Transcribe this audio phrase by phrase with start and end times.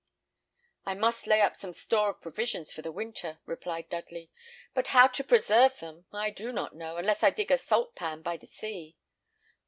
[0.83, 4.31] "I must lay up some store of provisions for the winter," replied Dudley;
[4.73, 8.37] "but how to preserve them I do not know, unless I dig a saltpan by
[8.37, 8.97] the Sea."